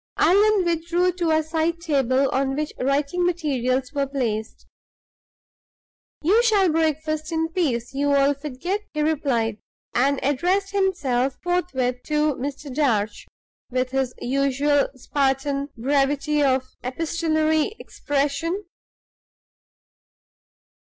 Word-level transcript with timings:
Allan 0.17 0.65
withdrew 0.65 1.11
to 1.11 1.29
a 1.29 1.43
side 1.43 1.79
table 1.79 2.27
on 2.31 2.55
which 2.55 2.73
writing 2.79 3.23
materials 3.23 3.93
were 3.93 4.07
placed. 4.07 4.65
"You 6.23 6.41
shall 6.41 6.71
breakfast 6.71 7.31
in 7.31 7.49
peace, 7.49 7.93
you 7.93 8.15
old 8.17 8.41
fidget," 8.41 8.81
he 8.95 9.01
replied, 9.03 9.59
and 9.93 10.19
addressed 10.23 10.71
himself 10.71 11.37
forthwith 11.43 12.01
to 12.05 12.33
Mr. 12.33 12.73
Darch, 12.73 13.27
with 13.69 13.91
his 13.91 14.15
usual 14.19 14.87
Spartan 14.95 15.69
brevity 15.77 16.41
of 16.41 16.65
epistolary 16.83 17.75
expression. 17.77 18.63